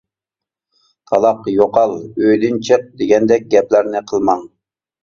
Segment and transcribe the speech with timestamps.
[1.11, 1.93] تالاق، يوقال،
[2.23, 2.89] ئۆيدىن چىق.
[3.03, 4.45] دېگەندەك گەپلەرنى قىلماڭ.